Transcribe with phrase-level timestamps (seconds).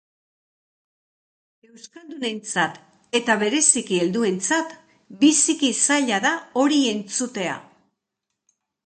[1.67, 2.79] Euskaldunentzat,
[3.19, 4.73] eta bereziki helduentzat,
[5.25, 7.61] biziki zaila da hori entzutea.